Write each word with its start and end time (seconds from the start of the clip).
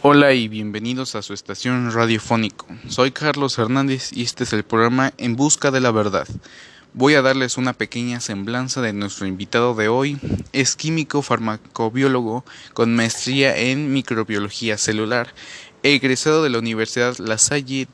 Hola 0.00 0.32
y 0.32 0.46
bienvenidos 0.46 1.16
a 1.16 1.22
su 1.22 1.34
estación 1.34 1.92
radiofónico. 1.92 2.68
Soy 2.86 3.10
Carlos 3.10 3.58
Hernández 3.58 4.12
y 4.12 4.22
este 4.22 4.44
es 4.44 4.52
el 4.52 4.62
programa 4.62 5.12
En 5.18 5.34
Busca 5.34 5.72
de 5.72 5.80
la 5.80 5.90
Verdad. 5.90 6.28
Voy 6.94 7.14
a 7.14 7.22
darles 7.22 7.56
una 7.56 7.72
pequeña 7.72 8.20
semblanza 8.20 8.80
de 8.80 8.92
nuestro 8.92 9.26
invitado 9.26 9.74
de 9.74 9.88
hoy. 9.88 10.16
Es 10.52 10.76
químico 10.76 11.20
farmacobiólogo 11.20 12.44
con 12.74 12.94
maestría 12.94 13.56
en 13.56 13.92
microbiología 13.92 14.78
celular, 14.78 15.34
egresado 15.82 16.44
de 16.44 16.50
la 16.50 16.60
Universidad 16.60 17.18
La 17.18 17.36
Salle. 17.36 17.88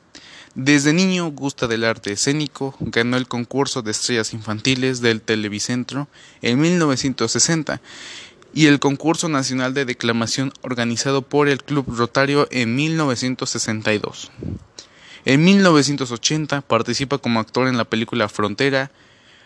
Desde 0.54 0.92
niño 0.92 1.28
gusta 1.28 1.68
del 1.68 1.84
arte 1.84 2.12
escénico, 2.12 2.76
ganó 2.80 3.16
el 3.16 3.26
concurso 3.26 3.80
de 3.80 3.92
estrellas 3.92 4.34
infantiles 4.34 5.00
del 5.00 5.22
Televicentro 5.22 6.06
en 6.42 6.60
1960 6.60 7.80
y 8.54 8.66
el 8.66 8.78
concurso 8.78 9.28
nacional 9.28 9.74
de 9.74 9.84
declamación 9.84 10.52
organizado 10.62 11.22
por 11.22 11.48
el 11.48 11.62
Club 11.62 11.86
Rotario 11.88 12.46
en 12.52 12.76
1962. 12.76 14.30
En 15.24 15.42
1980 15.42 16.60
participa 16.60 17.18
como 17.18 17.40
actor 17.40 17.66
en 17.66 17.76
la 17.76 17.84
película 17.84 18.28
Frontera. 18.28 18.92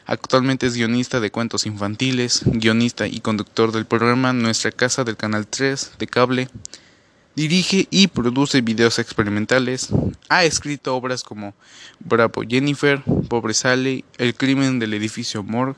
Actualmente 0.05 0.67
es 0.67 0.75
guionista 0.75 1.21
de 1.21 1.31
cuentos 1.31 1.65
infantiles, 1.65 2.43
guionista 2.45 3.07
y 3.07 3.21
conductor 3.21 3.73
del 3.73 3.87
programa 3.87 4.35
Nuestra 4.35 4.73
Casa 4.73 5.05
del 5.05 5.17
Canal 5.17 5.47
3 5.47 5.93
de 5.99 6.07
cable. 6.07 6.49
Dirige 7.35 7.87
y 7.91 8.09
produce 8.09 8.61
videos 8.61 8.99
experimentales. 8.99 9.89
Ha 10.29 10.45
escrito 10.45 10.95
obras 10.95 11.23
como 11.23 11.55
Bravo 12.01 12.43
Jennifer, 12.47 13.03
Pobre 13.29 13.55
Sally, 13.55 14.05
El 14.19 14.35
crimen 14.35 14.79
del 14.79 14.93
edificio 14.93 15.43
Morgue, 15.43 15.77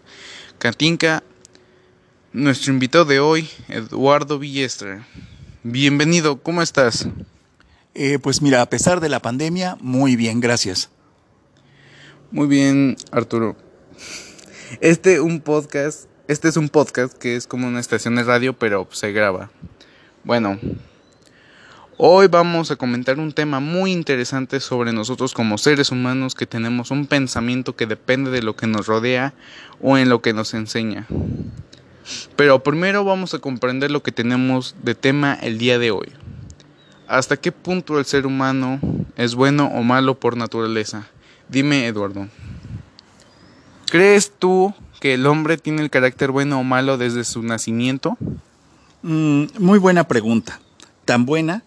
Katinka 0.59 1.23
nuestro 2.33 2.73
invitado 2.73 3.05
de 3.05 3.19
hoy, 3.19 3.49
Eduardo 3.69 4.39
Villestre. 4.39 5.01
Bienvenido, 5.65 6.41
¿cómo 6.41 6.63
estás? 6.63 7.09
Eh, 7.95 8.21
pues 8.21 8.41
mira, 8.41 8.63
a 8.63 8.71
pesar 8.71 9.01
de 9.01 9.09
la 9.09 9.21
pandemia, 9.21 9.77
muy 9.81 10.15
bien, 10.15 10.41
gracias. 10.41 10.91
Muy 12.31 12.47
bien, 12.47 12.97
Arturo. 13.11 13.57
Este 14.81 15.21
un 15.21 15.41
podcast, 15.41 16.05
este 16.29 16.49
es 16.49 16.57
un 16.57 16.69
podcast 16.69 17.19
que 17.19 17.35
es 17.35 17.49
como 17.49 17.67
una 17.67 17.81
estación 17.81 18.15
de 18.15 18.23
radio, 18.23 18.57
pero 18.57 18.87
se 18.93 19.11
graba. 19.11 19.51
Bueno, 20.23 20.61
hoy 21.97 22.29
vamos 22.29 22.71
a 22.71 22.77
comentar 22.77 23.19
un 23.19 23.33
tema 23.33 23.59
muy 23.59 23.91
interesante 23.91 24.61
sobre 24.61 24.93
nosotros 24.93 25.35
como 25.35 25.59
seres 25.59 25.91
humanos 25.91 26.37
que 26.37 26.47
tenemos 26.47 26.93
un 26.93 27.09
pensamiento 27.09 27.75
que 27.75 27.87
depende 27.87 28.31
de 28.31 28.43
lo 28.43 28.55
que 28.55 28.69
nos 28.69 28.87
rodea 28.87 29.35
o 29.81 29.99
en 29.99 30.09
lo 30.09 30.23
que 30.23 30.33
nos 30.33 30.55
enseña. 30.55 31.09
Pero 32.37 32.63
primero 32.63 33.05
vamos 33.05 33.35
a 33.35 33.39
comprender 33.39 33.91
lo 33.91 34.03
que 34.03 34.13
tenemos 34.13 34.75
de 34.83 34.95
tema 34.95 35.35
el 35.35 35.59
día 35.59 35.79
de 35.79 35.91
hoy. 35.91 36.09
¿Hasta 37.07 37.37
qué 37.37 37.53
punto 37.53 37.99
el 37.99 38.05
ser 38.05 38.27
humano 38.27 38.81
es 39.17 39.35
bueno 39.35 39.67
o 39.67 39.83
malo 39.83 40.19
por 40.19 40.37
naturaleza? 40.37 41.09
Dime, 41.49 41.87
Eduardo. 41.87 42.29
¿Crees 43.91 44.33
tú 44.39 44.73
que 45.01 45.15
el 45.15 45.27
hombre 45.27 45.59
tiene 45.59 45.83
el 45.83 45.91
carácter 45.91 46.31
bueno 46.31 46.61
o 46.61 46.65
malo 46.65 46.99
desde 46.99 47.25
su 47.25 47.43
nacimiento? 47.43 48.17
Mm, 49.03 49.47
muy 49.59 49.79
buena 49.79 50.07
pregunta. 50.07 50.61
Tan 51.05 51.27
buena 51.27 51.65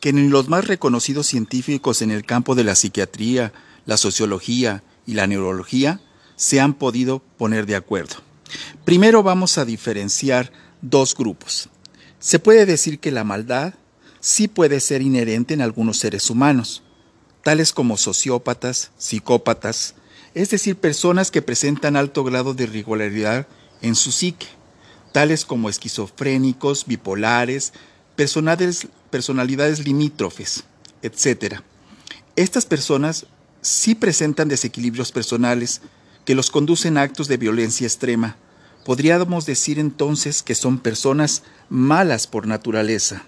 que 0.00 0.12
ni 0.12 0.28
los 0.28 0.48
más 0.48 0.66
reconocidos 0.66 1.26
científicos 1.26 2.02
en 2.02 2.10
el 2.10 2.24
campo 2.24 2.56
de 2.56 2.64
la 2.64 2.74
psiquiatría, 2.74 3.52
la 3.86 3.96
sociología 3.96 4.82
y 5.06 5.14
la 5.14 5.28
neurología 5.28 6.00
se 6.34 6.60
han 6.60 6.74
podido 6.74 7.20
poner 7.38 7.66
de 7.66 7.76
acuerdo. 7.76 8.16
Primero 8.84 9.22
vamos 9.22 9.58
a 9.58 9.64
diferenciar 9.64 10.52
dos 10.80 11.14
grupos. 11.14 11.68
Se 12.18 12.40
puede 12.40 12.66
decir 12.66 12.98
que 12.98 13.12
la 13.12 13.22
maldad 13.22 13.74
sí 14.18 14.48
puede 14.48 14.80
ser 14.80 15.02
inherente 15.02 15.54
en 15.54 15.60
algunos 15.60 15.98
seres 15.98 16.30
humanos, 16.30 16.82
tales 17.44 17.72
como 17.72 17.96
sociópatas, 17.96 18.90
psicópatas, 18.98 19.94
es 20.34 20.50
decir, 20.50 20.76
personas 20.76 21.30
que 21.30 21.42
presentan 21.42 21.96
alto 21.96 22.24
grado 22.24 22.54
de 22.54 22.64
irregularidad 22.64 23.46
en 23.82 23.94
su 23.94 24.10
psique, 24.10 24.46
tales 25.12 25.44
como 25.44 25.68
esquizofrénicos, 25.68 26.86
bipolares, 26.86 27.72
personalidades, 28.16 28.88
personalidades 29.10 29.84
limítrofes, 29.84 30.64
etc. 31.02 31.60
Estas 32.34 32.66
personas 32.66 33.26
sí 33.60 33.94
presentan 33.94 34.48
desequilibrios 34.48 35.12
personales 35.12 35.82
que 36.24 36.34
los 36.34 36.50
conducen 36.50 36.98
a 36.98 37.02
actos 37.02 37.28
de 37.28 37.36
violencia 37.36 37.86
extrema, 37.86 38.36
Podríamos 38.84 39.46
decir 39.46 39.78
entonces 39.78 40.42
que 40.42 40.54
son 40.54 40.78
personas 40.78 41.44
malas 41.68 42.26
por 42.26 42.46
naturaleza. 42.46 43.22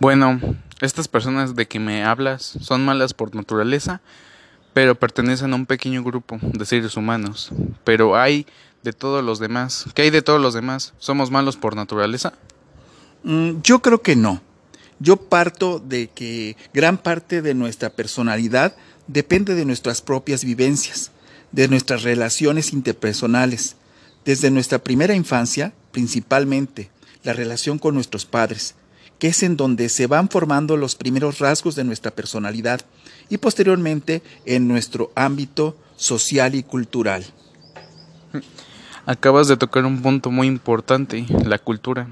Bueno, 0.00 0.40
estas 0.80 1.06
personas 1.08 1.54
de 1.54 1.68
que 1.68 1.78
me 1.78 2.04
hablas 2.04 2.58
son 2.60 2.84
malas 2.84 3.12
por 3.12 3.34
naturaleza, 3.34 4.00
pero 4.72 4.94
pertenecen 4.94 5.52
a 5.52 5.56
un 5.56 5.66
pequeño 5.66 6.02
grupo 6.02 6.38
de 6.40 6.64
seres 6.64 6.96
humanos. 6.96 7.50
Pero 7.84 8.16
hay 8.16 8.46
de 8.82 8.92
todos 8.92 9.22
los 9.22 9.38
demás. 9.38 9.86
¿Qué 9.94 10.02
hay 10.02 10.10
de 10.10 10.22
todos 10.22 10.40
los 10.40 10.54
demás? 10.54 10.94
¿Somos 10.98 11.30
malos 11.30 11.56
por 11.56 11.76
naturaleza? 11.76 12.32
Mm, 13.22 13.60
yo 13.62 13.80
creo 13.80 14.02
que 14.02 14.16
no. 14.16 14.40
Yo 14.98 15.16
parto 15.16 15.78
de 15.78 16.08
que 16.08 16.56
gran 16.72 16.98
parte 16.98 17.42
de 17.42 17.54
nuestra 17.54 17.90
personalidad 17.90 18.76
depende 19.06 19.54
de 19.54 19.64
nuestras 19.64 20.00
propias 20.00 20.44
vivencias 20.44 21.10
de 21.54 21.68
nuestras 21.68 22.02
relaciones 22.02 22.72
interpersonales, 22.72 23.76
desde 24.24 24.50
nuestra 24.50 24.80
primera 24.80 25.14
infancia, 25.14 25.72
principalmente 25.92 26.90
la 27.22 27.32
relación 27.32 27.78
con 27.78 27.94
nuestros 27.94 28.26
padres, 28.26 28.74
que 29.20 29.28
es 29.28 29.44
en 29.44 29.56
donde 29.56 29.88
se 29.88 30.08
van 30.08 30.28
formando 30.28 30.76
los 30.76 30.96
primeros 30.96 31.38
rasgos 31.38 31.76
de 31.76 31.84
nuestra 31.84 32.10
personalidad 32.10 32.80
y 33.28 33.38
posteriormente 33.38 34.20
en 34.44 34.66
nuestro 34.66 35.12
ámbito 35.14 35.76
social 35.94 36.56
y 36.56 36.64
cultural. 36.64 37.24
Acabas 39.06 39.46
de 39.46 39.56
tocar 39.56 39.84
un 39.84 40.02
punto 40.02 40.32
muy 40.32 40.48
importante, 40.48 41.24
la 41.44 41.58
cultura. 41.58 42.08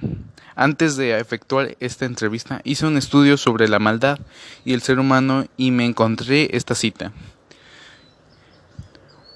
Antes 0.54 0.96
de 0.96 1.18
efectuar 1.18 1.76
esta 1.80 2.04
entrevista 2.04 2.60
hice 2.62 2.86
un 2.86 2.96
estudio 2.96 3.36
sobre 3.36 3.66
la 3.66 3.80
maldad 3.80 4.20
y 4.64 4.72
el 4.72 4.82
ser 4.82 5.00
humano 5.00 5.46
y 5.56 5.72
me 5.72 5.84
encontré 5.84 6.56
esta 6.56 6.76
cita. 6.76 7.12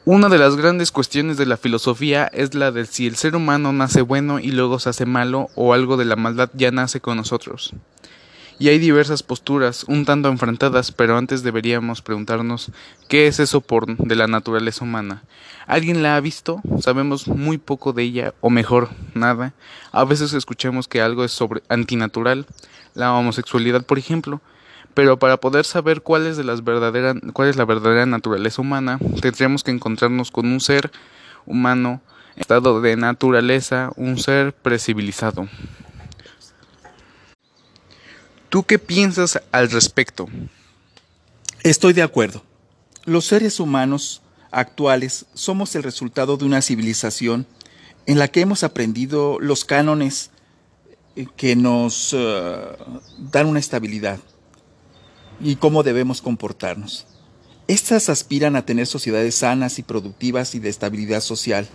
Una 0.09 0.28
de 0.28 0.39
las 0.39 0.55
grandes 0.55 0.93
cuestiones 0.93 1.37
de 1.37 1.47
la 1.47 1.56
filosofía 1.56 2.27
es 2.33 2.55
la 2.55 2.71
de 2.71 2.87
si 2.87 3.09
el 3.09 3.17
ser 3.17 3.34
humano 3.34 3.72
nace 3.72 4.03
bueno 4.03 4.39
y 4.39 4.53
luego 4.53 4.78
se 4.78 4.91
hace 4.91 5.05
malo 5.05 5.49
o 5.56 5.75
algo 5.75 5.97
de 5.97 6.05
la 6.05 6.15
maldad 6.15 6.49
ya 6.55 6.71
nace 6.71 7.00
con 7.00 7.17
nosotros. 7.17 7.72
Y 8.61 8.69
hay 8.69 8.78
diversas 8.78 9.25
posturas, 9.25 9.83
un 9.89 10.05
tanto 10.05 10.28
enfrentadas, 10.28 10.93
pero 10.93 11.19
antes 11.19 11.43
deberíamos 11.43 12.03
preguntarnos 12.03 12.71
qué 13.09 13.27
es 13.27 13.41
eso 13.41 13.61
por 13.61 13.97
de 13.97 14.15
la 14.15 14.28
naturaleza 14.28 14.84
humana. 14.84 15.25
¿Alguien 15.66 16.05
la 16.05 16.15
ha 16.15 16.21
visto? 16.21 16.61
Sabemos 16.78 17.27
muy 17.27 17.59
poco 17.59 17.93
de 17.93 18.05
ella, 18.05 18.33
o 18.41 18.49
mejor, 18.49 18.91
nada. 19.15 19.55
A 19.91 20.05
veces 20.05 20.34
escuchamos 20.34 20.87
que 20.87 21.00
algo 21.00 21.25
es 21.25 21.33
sobre 21.33 21.65
antinatural, 21.69 22.47
la 22.95 23.12
homosexualidad, 23.12 23.84
por 23.84 23.99
ejemplo, 23.99 24.41
pero 24.97 25.19
para 25.19 25.37
poder 25.37 25.67
saber 25.67 26.01
cuál 26.01 26.27
es, 26.27 26.39
de 26.39 26.45
las 26.45 26.62
cuál 27.34 27.49
es 27.49 27.57
la 27.57 27.67
verdadera 27.67 28.07
naturaleza 28.07 28.62
humana, 28.62 28.99
tendríamos 29.21 29.62
que 29.62 29.71
encontrarnos 29.71 30.31
con 30.31 30.47
un 30.47 30.59
ser 30.59 30.91
humano, 31.45 32.01
estado 32.34 32.81
de 32.81 32.97
naturaleza, 32.97 33.91
un 33.97 34.19
ser 34.19 34.55
precivilizado. 34.55 35.49
¿Tú 38.49 38.62
qué 38.62 38.79
piensas 38.79 39.39
al 39.53 39.71
respecto? 39.71 40.31
Estoy 41.63 41.93
de 41.93 42.03
acuerdo. 42.03 42.43
Los 43.05 43.27
seres 43.27 43.61
humanos 43.61 44.23
actuales 44.51 45.27
somos 45.34 45.75
el 45.75 45.83
resultado 45.83 46.39
de 46.39 46.47
una 46.47 46.63
civilización 46.63 47.47
en 48.07 48.19
la 48.19 48.28
que 48.28 48.41
hemos 48.41 48.65
aprendido 48.65 49.37
los 49.41 49.67
cánones 49.67 50.31
que 51.37 51.55
nos 51.55 52.15
eh, 52.16 52.77
dan 53.19 53.47
una 53.47 53.59
estabilidad 53.59 54.21
y 55.41 55.56
cómo 55.56 55.83
debemos 55.83 56.22
comportarnos. 56.22 57.06
Estas 57.68 58.09
aspiran 58.09 58.54
a 58.54 58.65
tener 58.65 58.86
sociedades 58.86 59.34
sanas 59.34 59.78
y 59.78 59.83
productivas 59.83 60.54
y 60.54 60.60
de 60.60 60.68
estabilidad 60.68 61.21
social. 61.21 61.66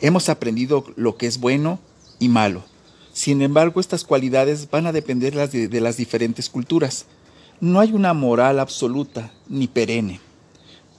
Hemos 0.00 0.28
aprendido 0.28 0.84
lo 0.96 1.16
que 1.16 1.26
es 1.26 1.38
bueno 1.38 1.78
y 2.18 2.28
malo. 2.28 2.64
Sin 3.12 3.42
embargo, 3.42 3.80
estas 3.80 4.04
cualidades 4.04 4.68
van 4.70 4.86
a 4.86 4.92
depender 4.92 5.34
de, 5.48 5.80
las 5.80 5.96
diferentes 5.96 6.48
culturas. 6.48 7.06
No 7.60 7.80
hay 7.80 7.92
una 7.92 8.14
moral 8.14 8.60
absoluta 8.60 9.32
ni 9.48 9.68
perenne. 9.68 10.20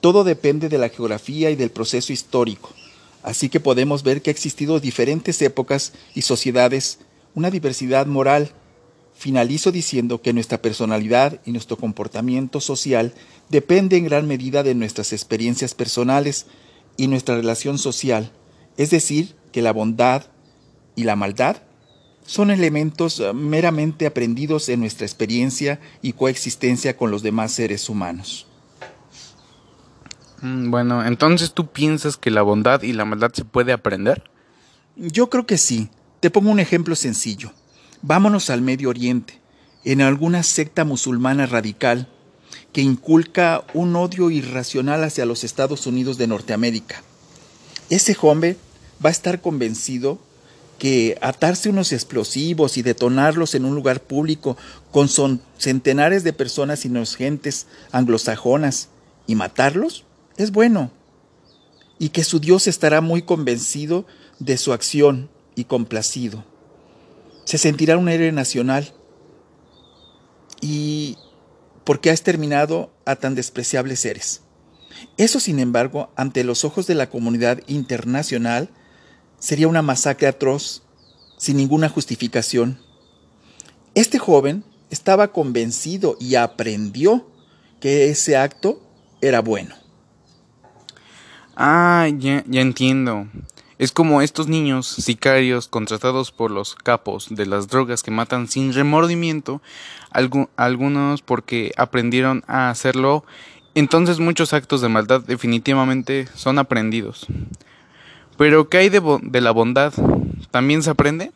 Todo 0.02 0.24
depende 0.24 0.70
de 0.70 0.78
la 0.78 0.90
geografía 0.90 1.50
y 1.50 1.56
del 1.56 1.72
proceso 1.72 2.14
histórico. 2.14 2.72
Así 3.24 3.50
que 3.50 3.60
podemos 3.60 4.04
ver 4.04 4.22
que 4.22 4.30
ha 4.30 4.32
existido 4.32 4.80
diferentes 4.80 5.42
épocas 5.42 5.92
y 6.16 6.22
sociedades, 6.22 7.00
una 7.36 7.52
diversidad 7.52 8.06
moral 8.06 8.52
Finalizo 9.20 9.74
diciendo 9.74 10.22
que 10.22 10.32
nuestra 10.32 10.62
personalidad 10.62 11.42
y 11.44 11.52
nuestro 11.52 11.76
comportamiento 11.76 12.62
social 12.62 13.14
depende 13.50 13.98
en 13.98 14.06
gran 14.06 14.26
medida 14.30 14.64
de 14.64 14.76
nuestras 14.76 15.12
experiencias 15.12 15.76
personales 15.76 16.46
y 16.96 17.08
nuestra 17.08 17.36
relación 17.36 17.78
social, 17.80 18.32
es 18.78 18.92
decir, 18.92 19.36
que 19.52 19.62
la 19.62 19.74
bondad 19.74 20.28
y 20.96 21.04
la 21.04 21.18
maldad 21.18 21.58
son 22.26 22.50
elementos 22.50 23.20
eh, 23.20 23.34
meramente 23.34 24.06
aprendidos 24.06 24.70
en 24.70 24.80
nuestra 24.80 25.06
experiencia 25.06 25.82
y 26.02 26.14
coexistencia 26.14 26.96
con 26.96 27.12
los 27.12 27.22
demás 27.22 27.52
seres 27.52 27.90
humanos. 27.90 28.48
Mm, 30.42 30.72
bueno, 30.72 31.06
entonces 31.06 31.52
tú 31.52 31.68
piensas 31.68 32.16
que 32.16 32.32
la 32.32 32.42
bondad 32.42 32.84
y 32.84 32.94
la 32.94 33.04
maldad 33.04 33.34
se 33.34 33.44
puede 33.44 33.74
aprender? 33.74 34.32
Yo 34.96 35.30
creo 35.30 35.46
que 35.46 35.58
sí. 35.58 35.90
Te 36.22 36.30
pongo 36.30 36.52
un 36.52 36.62
ejemplo 36.62 36.96
sencillo. 36.96 37.52
Vámonos 38.02 38.50
al 38.50 38.62
Medio 38.62 38.90
Oriente, 38.90 39.42
en 39.84 40.00
alguna 40.00 40.44
secta 40.44 40.86
musulmana 40.86 41.46
radical 41.46 42.08
que 42.72 42.80
inculca 42.80 43.66
un 43.74 43.94
odio 43.98 44.32
irracional 44.32 45.04
hacia 45.04 45.26
los 45.26 45.44
Estados 45.44 45.86
Unidos 45.86 46.18
de 46.18 46.28
Norteamérica. 46.28 47.04
Ese 47.90 48.14
joven 48.14 48.56
va 49.04 49.10
a 49.10 49.12
estar 49.12 49.42
convencido 49.42 50.18
que 50.78 51.18
atarse 51.22 51.70
unos 51.70 51.92
explosivos 51.92 52.78
y 52.78 52.84
detonarlos 52.84 53.54
en 53.54 53.66
un 53.66 53.76
lugar 53.76 54.02
público 54.02 54.56
con 54.92 55.10
centenares 55.58 56.24
de 56.24 56.32
personas 56.32 56.86
inocentes 56.86 57.68
anglosajonas 57.92 58.88
y 59.28 59.36
matarlos 59.36 60.06
es 60.38 60.52
bueno, 60.52 60.90
y 62.00 62.10
que 62.10 62.24
su 62.24 62.40
Dios 62.40 62.68
estará 62.68 63.02
muy 63.02 63.24
convencido 63.24 64.06
de 64.40 64.58
su 64.58 64.72
acción 64.72 65.30
y 65.56 65.66
complacido. 65.66 66.46
Se 67.50 67.58
sentirá 67.58 67.98
un 67.98 68.08
héroe 68.10 68.32
nacional 68.32 68.94
y 70.62 71.18
porque 71.84 72.12
ha 72.12 72.14
exterminado 72.14 72.92
a 73.06 73.16
tan 73.16 73.34
despreciables 73.34 74.02
seres. 74.02 74.42
Eso, 75.18 75.40
sin 75.40 75.58
embargo, 75.58 76.12
ante 76.16 76.44
los 76.44 76.64
ojos 76.64 76.86
de 76.86 76.94
la 76.94 77.10
comunidad 77.10 77.62
internacional, 77.66 78.70
sería 79.40 79.68
una 79.68 79.82
masacre 79.82 80.28
atroz, 80.28 80.84
sin 81.40 81.58
ninguna 81.58 81.90
justificación. 81.90 82.80
Este 83.96 84.20
joven 84.20 84.64
estaba 84.92 85.32
convencido 85.32 86.18
y 86.20 86.36
aprendió 86.36 87.32
que 87.80 88.12
ese 88.12 88.38
acto 88.38 88.80
era 89.22 89.42
bueno. 89.42 89.74
Ah, 91.56 92.08
ya, 92.16 92.44
ya 92.46 92.62
entiendo. 92.62 93.28
Es 93.80 93.94
como 93.94 94.22
estos 94.22 94.50
niños 94.50 94.88
sicarios 94.88 95.70
contratados 95.70 96.34
por 96.34 96.52
los 96.52 96.76
capos 96.76 97.28
de 97.30 97.46
las 97.46 97.70
drogas 97.70 98.04
que 98.04 98.12
matan 98.12 98.50
sin 98.50 98.74
remordimiento, 98.74 99.62
algunos 100.58 101.22
porque 101.22 101.72
aprendieron 101.78 102.44
a 102.46 102.70
hacerlo, 102.70 103.24
entonces 103.76 104.20
muchos 104.20 104.52
actos 104.52 104.82
de 104.82 104.90
maldad 104.90 105.22
definitivamente 105.22 106.28
son 106.36 106.60
aprendidos. 106.60 107.26
Pero 108.38 108.68
¿qué 108.68 108.80
hay 108.80 108.90
de, 108.90 109.02
de 109.22 109.40
la 109.40 109.52
bondad? 109.52 109.94
¿También 110.52 110.84
se 110.84 110.90
aprende? 110.90 111.32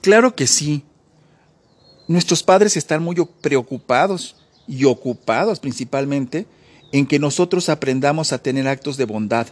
Claro 0.00 0.34
que 0.34 0.48
sí. 0.48 0.82
Nuestros 2.08 2.42
padres 2.42 2.76
están 2.76 3.04
muy 3.04 3.14
preocupados 3.40 4.34
y 4.66 4.84
ocupados 4.84 5.60
principalmente 5.60 6.48
en 6.90 7.06
que 7.06 7.20
nosotros 7.20 7.68
aprendamos 7.68 8.32
a 8.32 8.38
tener 8.38 8.66
actos 8.66 8.96
de 8.96 9.04
bondad 9.04 9.46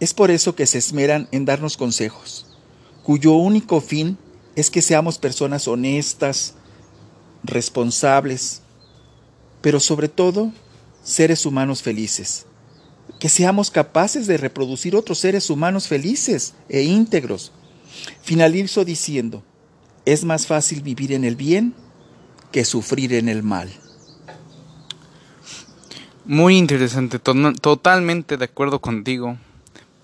es 0.00 0.14
por 0.14 0.30
eso 0.30 0.54
que 0.54 0.66
se 0.66 0.78
esmeran 0.78 1.28
en 1.32 1.44
darnos 1.44 1.76
consejos, 1.76 2.46
cuyo 3.02 3.32
único 3.32 3.80
fin 3.80 4.16
es 4.54 4.70
que 4.70 4.82
seamos 4.82 5.18
personas 5.18 5.66
honestas, 5.66 6.54
responsables, 7.42 8.62
pero 9.60 9.80
sobre 9.80 10.08
todo 10.08 10.52
seres 11.02 11.46
humanos 11.46 11.82
felices, 11.82 12.46
que 13.18 13.28
seamos 13.28 13.70
capaces 13.70 14.26
de 14.26 14.36
reproducir 14.36 14.94
otros 14.94 15.18
seres 15.18 15.50
humanos 15.50 15.88
felices 15.88 16.54
e 16.68 16.82
íntegros. 16.82 17.52
Finalizo 18.22 18.84
diciendo, 18.84 19.42
es 20.04 20.24
más 20.24 20.46
fácil 20.46 20.82
vivir 20.82 21.12
en 21.12 21.24
el 21.24 21.34
bien 21.34 21.74
que 22.52 22.64
sufrir 22.64 23.14
en 23.14 23.28
el 23.28 23.42
mal. 23.42 23.70
Muy 26.24 26.56
interesante, 26.58 27.18
totalmente 27.18 28.36
de 28.36 28.44
acuerdo 28.44 28.80
contigo 28.80 29.38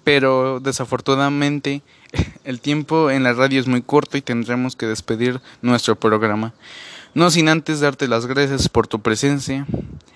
pero 0.04 0.60
desafortunadamente 0.60 1.82
el 2.44 2.60
tiempo 2.60 3.10
en 3.10 3.22
la 3.22 3.32
radio 3.32 3.58
es 3.58 3.66
muy 3.66 3.82
corto 3.82 4.16
y 4.16 4.22
tendremos 4.22 4.76
que 4.76 4.86
despedir 4.86 5.40
nuestro 5.62 5.96
programa. 5.96 6.52
No 7.14 7.30
sin 7.30 7.48
antes 7.48 7.80
darte 7.80 8.08
las 8.08 8.26
gracias 8.26 8.68
por 8.68 8.88
tu 8.88 9.00
presencia. 9.00 9.66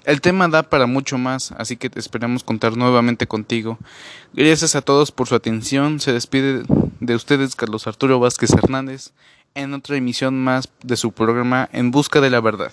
El 0.05 0.21
tema 0.21 0.49
da 0.49 0.65
para 0.65 0.87
mucho 0.87 1.17
más, 1.17 1.53
así 1.53 1.77
que 1.77 1.91
esperamos 1.95 2.43
contar 2.43 2.77
nuevamente 2.77 3.29
contigo. 3.29 3.79
Gracias 4.33 4.75
a 4.75 4.83
todos 4.83 5.13
por 5.13 5.29
su 5.29 5.37
atención. 5.37 6.01
Se 6.01 6.13
despide 6.13 6.65
de 6.99 7.15
ustedes 7.15 7.55
Carlos 7.55 7.87
Arturo 7.87 8.19
Vázquez 8.19 8.53
Hernández 8.53 9.13
en 9.55 9.75
otra 9.75 9.97
emisión 9.97 10.43
más 10.43 10.69
de 10.83 10.97
su 10.97 11.13
programa 11.13 11.69
En 11.73 11.93
Busca 11.93 12.21
de 12.21 12.31
la 12.31 12.41
Verdad. 12.41 12.73